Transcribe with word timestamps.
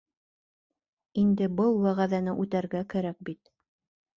Инде 1.25 1.49
был 1.59 1.77
вәғәҙәне 1.83 2.35
үтәргә 2.45 2.85
кәрәк 2.95 3.25
бит... 3.29 3.57